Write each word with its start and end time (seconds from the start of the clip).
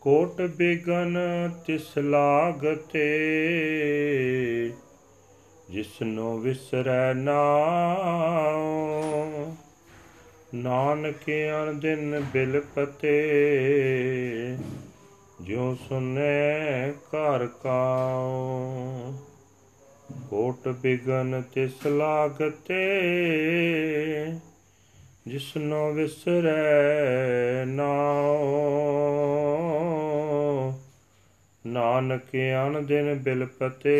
ਕੋਟ 0.00 0.42
begin 0.42 1.18
ਤਿਸ 1.66 1.98
ਲਾਗਤੇ, 1.98 3.08
ਜਿਸਨੋ 5.70 6.38
ਵਿਸਰੈ 6.38 7.14
ਨਾਉ। 7.14 9.52
ਨਾਨਕ 10.54 11.30
ਅਨ 11.30 11.78
ਦਿਨ 11.78 12.24
ਬਿਲਪਤੇ 12.32 13.16
ਜਿਉ 15.48 15.74
ਸੁਨੈ 15.74 16.90
ਘਰ 16.90 17.46
ਕਾਉ। 17.46 19.12
ਕੋਟ 20.30 20.68
ਬਿਗਨ 20.68 21.42
ਤਿਸ 21.54 21.86
ਲਾਗਤੇ, 21.86 22.80
ਜਿਸਨੋ 25.26 25.92
ਵਿਸਰੈ 25.92 27.64
ਨਾਉ। 27.64 28.38
ਨਾਨਕ 31.66 32.36
ਅਨ 32.66 32.86
ਦਿਨ 32.86 33.14
ਬਿਲਪਤੇ, 33.14 33.98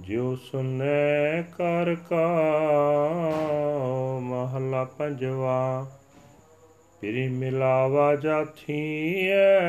ਜਿਉ 0.00 0.36
ਸੁਨੈ 0.36 1.42
ਕਰ 1.42 1.96
ਕਾ 2.10 2.28
ਮਹਲਾ 4.20 4.84
ਪੰਜਵਾ। 4.84 5.90
ਪਿਰੀ 7.00 7.28
ਮਿਲਾਵਾ 7.28 8.16
ਜਾਥੀਐ 8.16 9.60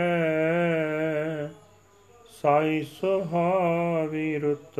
ਸਾਈ 2.42 2.88
ਸੁਹਾਵੀ 3.02 4.40
ਰੁੱਤ। 4.40 4.80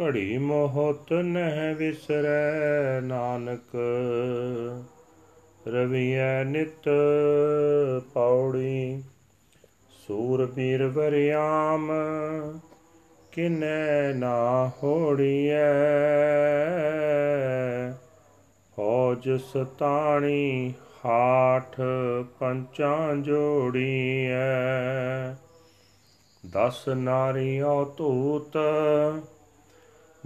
ਘੜੀ 0.00 0.38
ਮੋਹਤ 0.38 1.12
ਨਹਿ 1.12 1.74
ਵਿਸਰੈ 1.74 3.00
ਨਾਨਕ। 3.00 3.76
ਰਵੀਐ 5.68 6.44
ਨਿਤ 6.44 6.88
ਪੌੜੀ। 8.14 9.02
ਸੂਰ 10.06 10.46
ਪੀਰ 10.46 10.86
ਵਰਿਆਮ 10.86 11.92
ਕਿਨੈ 13.32 14.12
ਨਾ 14.12 14.70
ਹੋੜੀਐ। 14.82 15.60
ਫੌਜ 19.10 19.30
ਸਤਾਣੀ, 19.30 20.74
ਹਾਠ 21.04 21.80
ਪੰਚਾਂ 22.38 23.16
ਜੋੜੀਐ। 23.16 24.30
ਦਸ 26.50 26.88
ਨਾਰੀਓ 26.88 27.94
ਧੂਤ, 27.98 28.56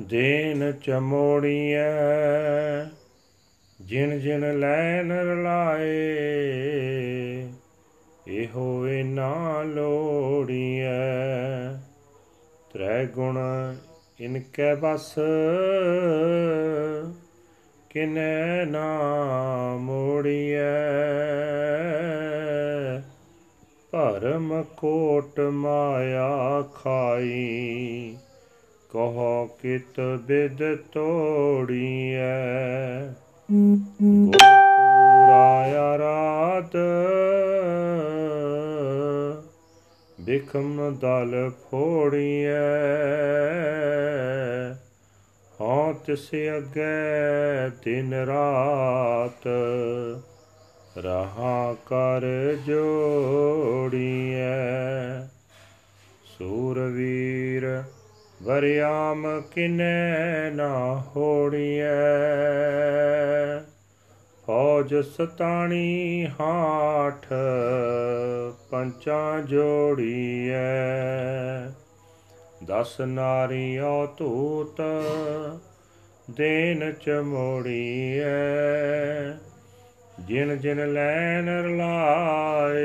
ਦੇਨ 0.00 0.72
ਚਮੋੜੀਐ। 0.72 1.78
ਜਿਨ 3.80 4.20
ਜਿਨ 4.20 4.58
ਲੈਨ 4.58 5.12
ਰਲਾਏ, 5.12 6.04
ਇਹੋ 8.28 8.84
ਨਾ 9.04 9.62
ਲੋੜੀਐ। 9.62 10.92
ਤ੍ਰੈ 12.72 13.04
ਗੁਣ 13.04 13.38
ਇਨ 14.20 14.42
ਕੈ 14.52 14.74
ਬਸ 14.74 15.14
ਕਿਨੈ 17.94 18.64
ਨਾ 18.64 18.98
ਮੋੜੀਐ? 19.76 20.60
ਭਰਮ 23.90 24.64
ਕੋਟ 24.76 25.40
ਮਾਇਆ 25.40 26.62
ਖਾਈ, 26.74 28.16
ਕਹੋ 28.88 29.46
ਕਿਤ 29.62 30.00
ਬਿਦ 30.00 30.74
ਤੋੜੀਐ? 30.74 32.18
ਗੁਰਪੂਰਾ 34.24 35.98
ਰਾਤ 35.98 36.76
ਬਿਖਮ 40.20 40.98
ਦਲ 41.00 41.50
ਫੋੜੀਐ। 41.70 42.54
ਹਾਂ 45.64 45.94
ਤਿਸ 45.94 46.30
ਅੱਗੇ 46.58 47.70
ਦਿਨ 47.84 48.14
ਰਾਤ, 48.14 49.46
ਰਹਾ 50.98 51.76
ਕਰ 51.86 52.56
ਜੋੜੀਐ। 52.66 54.38
ਸੂਰਵੀਰ 56.24 57.82
ਵਰਿਆਮ 58.42 59.42
ਕਿਨੈ 59.54 60.50
ਨਾ 60.50 61.02
ਹੋੜੀਐ। 61.16 61.84
ਫੌਜ 64.46 64.94
ਸਤਾਣੀ 64.94 66.26
ਹਾਠ, 66.40 67.26
ਪੰਚਾਂ 68.70 69.42
ਜੋੜੀਐ। 69.42 70.54
ਦਸ 72.64 73.00
ਨਾਰੀਓ 73.00 74.06
ਧੂਤ 74.06 74.80
ਦੇਨ 76.30 76.92
ਚਮੋੜੀਐ 76.92 78.24
ਜਿਨ 80.20 80.58
ਜਿਨ 80.58 80.92
ਲੈਨ 80.92 81.48
ਰਲਾਏ, 81.48 82.84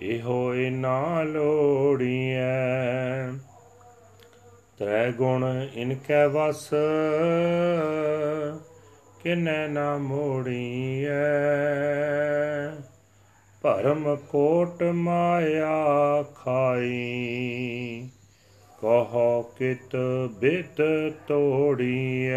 ਇਹੋ 0.00 0.52
ਨਾ 0.70 1.22
ਲੋੜੀਐ। 1.22 2.42
ਤ੍ਰੈ 4.78 5.10
ਗੁਣ 5.10 5.44
ਇਨ 5.74 5.94
ਕੈ 6.08 6.26
ਵਸ, 6.26 6.68
ਕਿਨੈ 9.22 9.68
ਨਾ 9.68 9.96
ਮੋੜੀਐ। 9.96 11.16
ਭਰਮ 13.68 14.16
ਕੋਟ 14.16 14.82
ਮਾਇਆ 14.82 15.76
ਖਾਈ। 16.22 18.08
ਕਹੋ 18.82 19.42
ਕਿਤ 19.58 19.96
ਬਿਤ 20.40 20.82
ਤੋੜੀਐ। 21.28 22.36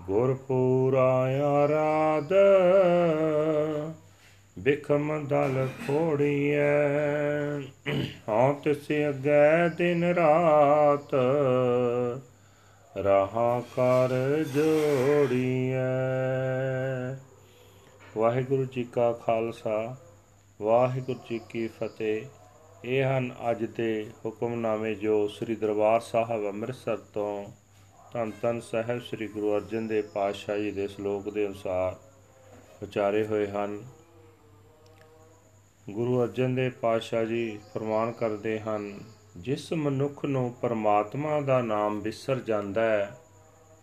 ਗੁਰਪੂਰਾ 0.00 1.26
ਆਰਾਧ, 1.44 2.32
ਬਿਖਮ 4.58 5.26
ਦਲ 5.26 5.68
ਫੋੜੀਐ 5.86 6.60
ਹਾਂ 8.28 8.54
ਤਿਸ 8.54 8.86
ਅੱਗੇ 9.08 9.68
ਦਿਨ 9.76 10.04
ਰਾਤ, 10.04 11.14
ਰਹਾ 12.98 13.62
ਕਰ 13.76 14.44
ਜੋੜੀਐ। 14.44 15.82
ਵਾਹਿਗੁਰੂ 18.16 18.64
ਜੀ 18.64 18.82
ਕਾ 18.84 19.12
ਖਾਲਸਾ, 19.12 19.96
ਵਾਹਿਗੁਰੂ 20.60 21.18
ਜੀ 21.30 21.40
ਕੀ 21.48 21.66
ਫਤਿਹ। 21.68 22.24
ਇਹ 22.84 23.04
ਹਨ 23.04 23.30
ਅੱਜ 23.50 23.64
ਦੇ 23.64 24.10
ਹੁਕਮਨਾਮੇ 24.24 24.94
ਜੋ 24.94 25.28
ਸ੍ਰੀ 25.28 25.54
ਦਰਬਾਰ 25.54 26.00
ਸਾਹਿਬ 26.00 26.44
ਅੰਮ੍ਰਿਤਸਰ 26.48 26.96
ਤੋਂ 27.14 27.44
ਧੰਨ 28.12 28.32
ਧੰਨ 28.42 28.60
ਸਾਹਿਬ 28.60 29.00
ਸ੍ਰੀ 29.00 29.28
ਗੁਰੂ 29.28 29.54
ਅਰਜਨ 29.56 29.86
ਦੇਵ 29.86 30.08
ਪਾਤਸ਼ਾਹ 30.08 30.58
ਜੀ 30.58 30.70
ਦੇ 30.70 30.88
ਸ਼ਲੋਕ 30.88 31.30
ਦੇ 31.30 31.46
ਅਨੁਸਾਰ 31.46 31.96
ਉਚਾਰੇ 32.82 33.26
ਹੋਏ 33.26 33.46
ਹਨ। 33.46 33.82
ਗੁਰੂ 35.90 36.22
ਅਰਜਨ 36.22 36.54
ਦੇਵ 36.54 36.72
ਪਾਤਸ਼ਾਹ 36.80 37.24
ਜੀ 37.24 37.58
ਫਰਮਾਨ 37.74 38.12
ਕਰਦੇ 38.12 38.58
ਹਨ, 38.60 38.92
ਜਿਸ 39.36 39.72
ਮਨੁੱਖ 39.72 40.24
ਨੂੰ 40.24 40.52
ਪਰਮਾਤਮਾ 40.52 41.40
ਦਾ 41.40 41.60
ਨਾਮ 41.62 42.00
ਵਿਸਰ 42.00 42.40
ਜਾਂਦਾ 42.40 42.84
ਹੈ 42.84 43.10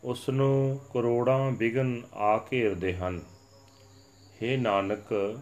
ਉਸ 0.04 0.30
ਨੂੰ 0.30 0.80
ਕਰੋੜਾਂ 0.94 1.52
ਵਿਗਨ 1.52 2.02
ਆ 2.14 2.38
ਘੇਰਦੇ 2.54 2.96
ਹਨ। 2.96 3.22
ਹੇ 4.44 4.58
ਨਾਨਕ, 4.58 5.40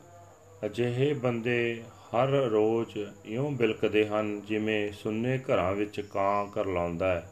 ਅਜਿਹੇ 0.66 1.14
ਬੰਦੇ 1.14 1.84
ਹਰ 1.92 2.28
ਰੋਜ਼ 2.28 2.98
ਇਉਂ 3.26 3.52
ਬਿਲਕਦੇ 3.52 4.08
ਹਨ 4.08 4.42
ਜਿਵੇਂ 4.42 4.92
ਸੁੰਨੇ 4.92 5.38
ਘਰਾਂ 5.38 5.74
ਵਿੱਚ 5.74 6.02
ਕਾਂ 6.02 6.46
ਕਰ 6.46 6.66
ਲਾਉਂਦਾ 6.66 7.12
ਹੈ। 7.16 7.32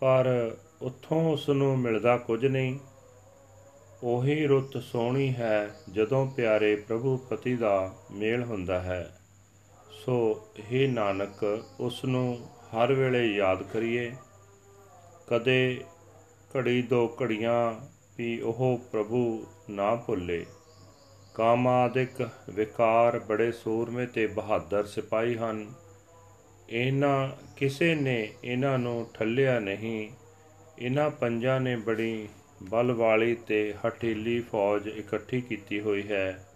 ਪਰ 0.00 0.56
ਉੱਥੋਂ 0.82 1.32
ਉਸ 1.32 1.48
ਨੂੰ 1.48 1.78
ਮਿਲਦਾ 1.78 2.16
ਕੁਝ 2.16 2.46
ਨਹੀਂ। 2.46 2.78
ਉਹੀ 4.02 4.46
ਰੁੱਤ 4.46 4.78
ਸੋਹਣੀ 4.78 5.34
ਹੈ 5.34 5.76
ਜਦੋਂ 5.92 6.26
ਪਿਆਰੇ 6.26 6.76
ਪ੍ਰਭੂ 6.76 7.16
ਪਤੀ 7.16 7.56
ਦਾ 7.56 7.94
ਮੇਲ 8.12 8.42
ਹੁੰਦਾ 8.42 8.80
ਹੈ। 8.80 9.20
ਸੋ 9.90 10.46
हे 10.58 10.90
ਨਾਨਕ 10.90 11.64
ਉਸ 11.80 12.04
ਨੂੰ 12.04 12.38
ਹਰ 12.44 12.92
ਵੇਲੇ 12.92 13.26
ਯਾਦ 13.26 13.62
ਕਰੀਏ। 13.62 14.12
ਕਦੇ 15.26 15.84
ਘੜੀ 16.56 16.82
ਦੋ 16.82 17.16
ਘੜੀਆਂ 17.22 17.86
ਵੀ 18.18 18.40
ਉਹ 18.40 18.80
ਪ੍ਰਭੂ 18.92 19.46
ਨਾ 19.70 19.94
ਭੁੱਲੇ। 19.96 20.46
ਕਾਮਾਦਿਕ 21.34 22.28
ਵਿਕਾਰ 22.50 23.18
ਬੜੇ 23.18 23.52
ਸੂਰਮੇ 23.52 24.06
ਤੇ 24.06 24.26
ਬਹਾਦਰ 24.26 24.86
ਸਿਪਾਹੀ 24.86 25.36
ਹਨ। 25.36 25.72
ਇਹਨਾਂ, 26.70 27.28
ਕਿਸੇ 27.56 27.94
ਨੇ 27.94 28.32
ਇਹਨਾਂ 28.44 28.78
ਨੂੰ 28.78 29.10
ਠੱਲਿਆ 29.14 29.60
ਨਹੀਂ। 29.60 30.10
ਇਹਨਾਂ 30.78 31.10
ਪੰਜਾਂ 31.10 31.60
ਨੇ 31.60 31.76
ਬੜੀ 31.76 32.28
ਬਲ 32.62 32.92
ਵਾਲੀ 32.92 33.34
ਤੇ 33.34 33.74
ਹਠੀਲੀ 33.86 34.40
ਫੌਜ 34.40 34.88
ਇਕੱਠੀ 34.88 35.40
ਕੀਤੀ 35.40 35.80
ਹੋਈ 35.80 36.08
ਹੈ। 36.08 36.48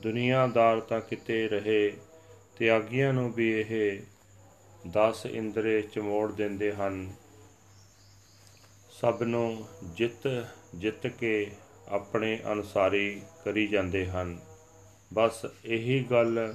ਦੁਨੀਆਦਾਰ 0.00 0.80
ਤਾਂ 0.80 1.00
ਕਿਤੇ 1.00 1.48
ਰਹੇ, 1.48 1.92
ਤਿਆਗੀਆਂ 2.58 3.12
ਨੂੰ 3.12 3.32
ਵੀ 3.32 3.60
ਇਹ 3.60 4.00
10 4.90 5.26
ਇੰਦਰੇ 5.26 5.82
ਚਮੋੜ 5.82 6.32
ਦਿੰਦੇ 6.32 6.72
ਹਨ। 6.72 7.12
ਸਭ 9.00 9.22
ਨੂੰ 9.22 9.64
ਜਿੱਤ 9.84 10.46
ਜਿੱਤ 10.74 11.06
ਕੇ 11.06 11.50
ਆਪਣੇ 11.90 12.38
ਅਨੁਸਾਰੀ 12.52 13.22
ਕਰੀ 13.44 13.66
ਜਾਂਦੇ 13.66 14.06
ਹਨ। 14.06 14.38
ਬਸ 15.14 15.46
ਇਹੀ 15.64 16.06
ਗੱਲ 16.10 16.54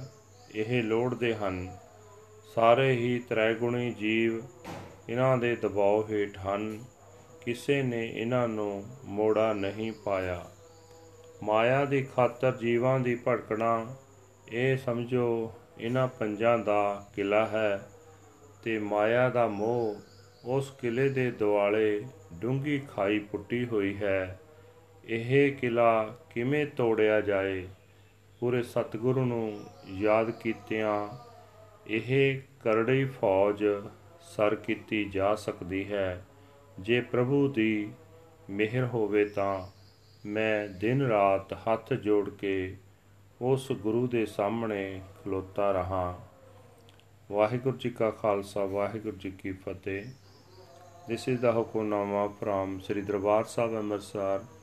ਇਹ 0.54 0.82
ਲੋੜਦੇ 0.82 1.34
ਹਨ। 1.34 1.76
ਸਾਰੇ 2.54 2.92
ਹੀ 2.92 3.18
ਤ੍ਰੈਗੁਣੀ 3.18 3.90
ਜੀਵ 3.90 4.42
ਇਹਨਾਂ 5.08 5.38
ਦੇ 5.38 5.56
ਦਬਾਅ 5.56 6.10
ਹੇਠ 6.10 6.38
ਹਨ। 6.38 6.84
ਕਿਸੇ 7.44 7.82
ਨੇ 7.82 8.12
ਇਹਨਾਂ 8.14 8.48
ਨੂੰ 8.48 8.84
ਮੋੜਾ 9.04 9.52
ਨਹੀਂ 9.52 9.92
ਪਾਇਆ। 9.92 10.46
ਮਾਇਆ 11.42 11.84
ਦੀ 11.84 12.02
ਖਾਤਰ 12.02 12.56
ਜੀਵਾਂ 12.56 13.00
ਦੀ 13.00 13.18
ਭਟਕਣਾ 13.28 13.96
ਇਹ 14.52 14.76
ਸਮਝੋ 14.76 15.52
ਇਹਨਾਂ 15.80 16.08
ਪੰਜਾਂ 16.08 16.58
ਦਾ 16.58 17.06
ਕਿਲਾ 17.14 17.46
ਹੈ 17.46 17.88
ਤੇ 18.64 18.78
ਮਾਇਆ 18.78 19.28
ਦਾ 19.28 19.46
ਮੋਹ 19.46 19.96
ਉਸ 20.44 20.72
ਕਿਲੇ 20.80 21.08
ਦੇ 21.08 21.30
ਦੁਆਲੇ 21.30 22.04
ਡੂੰਗੀ 22.32 22.78
ਖਾਈ 22.78 23.18
ਪੁੱਟੀ 23.18 23.66
ਹੋਈ 23.66 23.96
ਹੈ। 23.96 24.40
ਇਹ 25.08 25.52
ਕਿਲਾ 25.52 26.16
ਕਿਵੇਂ 26.30 26.66
ਤੋੜਿਆ 26.66 27.20
ਜਾਏ? 27.20 27.68
ਪੂਰੇ 28.40 28.62
ਸਤਿਗੁਰੂ 28.62 29.24
ਨੂੰ 29.24 29.60
ਯਾਦ 29.86 30.30
ਕੀਤਿਆਂ 30.30 31.08
ਇਹ 31.86 32.40
ਕਰੜੀ 32.64 33.04
ਫੌਜ 33.04 33.64
ਸਰ 34.20 34.54
ਕੀਤੀ 34.54 35.04
ਜਾ 35.04 35.34
ਸਕਦੀ 35.34 35.92
ਹੈ। 35.92 36.26
ਜੇ 36.80 37.00
ਪ੍ਰਭੂ 37.00 37.48
ਦੀ 37.48 37.92
ਮਿਹਰ 38.50 38.84
ਹੋਵੇ 38.84 39.24
ਤਾਂ 39.24 39.66
ਮੈਂ 40.26 40.68
ਦਿਨ 40.68 41.02
ਰਾਤ 41.02 41.52
ਹੱਥ 41.52 41.92
ਜੋੜ 41.92 42.30
ਕੇ 42.30 42.76
ਉਸ 43.42 43.72
ਗੁਰੂ 43.72 44.06
ਦੇ 44.06 44.26
ਸਾਹਮਣੇ 44.26 45.00
ਖਲੋਤਾ 45.24 45.72
ਰਹਾ। 45.72 46.20
ਵਾਹਿਗੁਰੂ 47.32 47.76
ਜੀ 47.76 47.90
ਕਾ 47.90 48.10
ਖਾਲਸਾ, 48.10 48.64
ਵਾਹਿਗੁਰੂ 48.64 49.16
ਜੀ 49.16 49.30
ਕੀ 49.30 49.52
ਫਤਿਹ। 49.52 50.04
This 51.12 51.34
is 51.34 51.40
the 51.40 51.58
Hukunama 51.58 52.32
from 52.32 52.78
Sri 52.78 53.10
Darbar 53.10 53.44
Sahib 53.44 53.76
Amritsar 53.76 54.55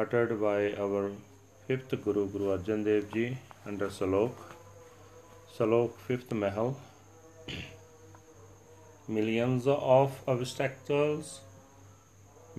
uttered 0.00 0.40
by 0.40 0.72
our 0.84 1.10
fifth 1.66 1.94
Guru 2.04 2.28
Guru 2.32 2.56
Arjan 2.56 2.84
Dev 2.84 3.10
Ji 3.12 3.36
under 3.66 3.88
Salok. 3.88 4.32
Salok 5.56 5.96
fifth 6.06 6.32
Mahal. 6.32 6.76
Millions 9.08 9.66
of 9.66 10.18
obstacles 10.28 11.40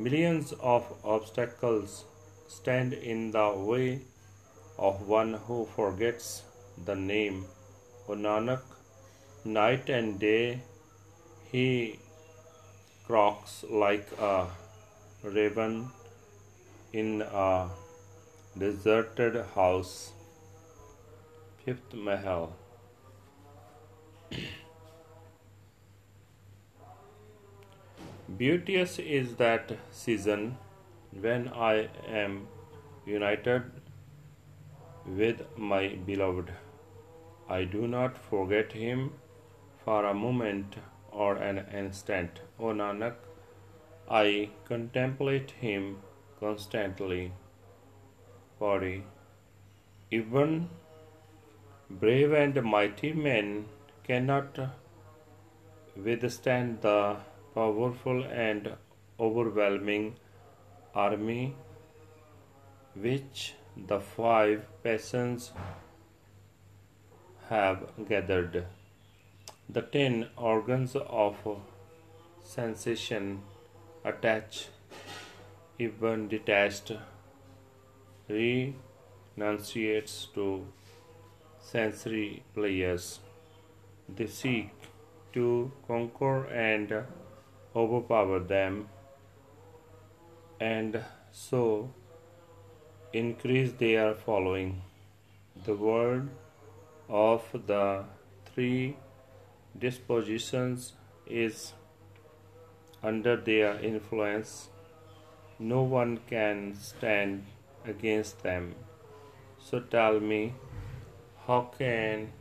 millions 0.06 0.52
of 0.74 0.86
obstacles 1.04 2.06
stand 2.48 2.94
in 3.14 3.32
the 3.32 3.48
way 3.70 4.02
of 4.78 5.08
one 5.08 5.34
who 5.48 5.58
forgets 5.76 6.44
the 6.86 6.96
name 6.96 7.40
O 8.08 8.14
Nanak 8.14 8.62
night 9.44 9.90
and 9.90 10.20
day 10.20 10.62
he 11.52 12.00
croaks 13.08 13.66
like 13.70 14.08
a 14.32 14.48
raven 15.24 15.76
in 16.92 17.22
a 17.22 17.70
deserted 18.58 19.44
house. 19.56 20.12
Fifth 21.64 21.94
Mahal. 21.94 22.56
Beauteous 28.38 29.00
is 29.00 29.36
that 29.36 29.72
season 29.92 30.58
when 31.20 31.48
I 31.50 31.90
am 32.08 32.48
united 33.06 33.64
with 35.06 35.42
my 35.58 35.90
beloved. 36.06 36.52
I 37.50 37.64
do 37.64 37.88
not 37.88 38.18
forget 38.18 38.74
him 38.74 39.14
for 39.84 40.06
a 40.06 40.14
moment 40.14 40.76
or 41.12 41.36
an 41.38 41.66
instant. 41.74 42.42
O 42.60 42.66
Nanak, 42.66 43.16
I 44.10 44.50
contemplate 44.66 45.52
him 45.52 45.98
constantly. 46.40 47.32
Body. 48.60 49.04
Even 50.12 50.70
brave 51.90 52.34
and 52.34 52.62
mighty 52.64 53.14
men 53.14 53.66
cannot 54.04 54.60
withstand 55.96 56.82
the 56.82 57.18
powerful 57.54 58.24
and 58.24 58.76
overwhelming 59.20 60.16
army 60.94 61.56
which 62.96 63.54
the 63.88 64.00
five 64.00 64.66
passions 64.84 65.52
have 67.50 67.84
gathered. 68.08 68.66
The 69.70 69.82
ten 69.82 70.28
organs 70.38 70.96
of 70.96 71.38
sensation 72.44 73.42
attach, 74.04 74.68
even 75.80 76.28
detached, 76.28 76.92
renunciates 78.28 80.28
to 80.36 80.68
sensory 81.62 82.44
pleasures. 82.54 83.20
They 84.08 84.28
seek 84.28 84.70
to 85.34 85.72
conquer 85.88 86.46
and 86.48 87.06
overpower 87.76 88.40
them, 88.40 88.90
and 90.60 91.04
so 91.32 91.92
increase 93.14 93.72
their 93.74 94.16
following. 94.16 94.82
The 95.66 95.76
word 95.76 96.30
of 97.08 97.44
the 97.66 98.04
three 98.54 98.98
dispositions 99.78 100.94
is 101.26 101.74
under 103.02 103.38
their 103.38 103.80
influence. 103.80 104.70
No 105.62 105.82
one 105.84 106.20
can 106.30 106.74
stand 106.76 107.46
against 107.86 108.44
them. 108.44 108.76
So 109.60 109.82
tell 109.82 110.22
me, 110.22 110.54
how 111.46 111.72
can 111.78 112.32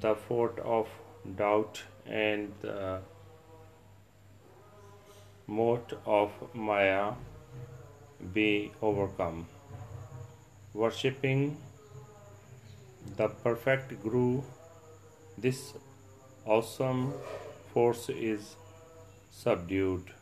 the 0.00 0.14
fort 0.14 0.58
of 0.58 0.88
doubt 1.36 1.82
and 2.04 2.52
the 2.60 3.00
moat 5.46 5.94
of 6.04 6.30
Maya 6.52 7.14
be 8.34 8.72
overcome? 8.82 9.46
Worshipping 10.74 11.56
the 13.16 13.28
perfect 13.28 14.02
Guru, 14.02 14.42
this 15.38 15.72
awesome 16.44 17.14
force 17.72 18.10
is 18.10 18.56
subdued. 19.30 20.12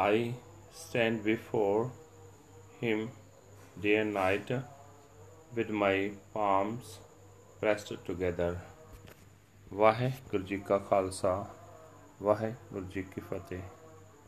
I 0.00 0.34
stand 0.74 1.24
before 1.24 1.90
him 2.80 3.10
day 3.82 3.96
and 3.96 4.14
night 4.14 4.52
with 5.56 5.70
my 5.82 6.10
palms 6.34 6.92
pressed 7.62 7.92
together. 8.08 8.54
Waheguru 9.72 10.42
ji 10.42 10.56
ਕਾ 10.58 10.78
ਖਾਲਸਾ 10.78 11.34
ਵਾਹਿਗੁਰੂ 12.22 12.84
ਜੀ 12.84 13.02
ਕੀ 13.02 13.20
ਫਤਿਹ 13.20 13.60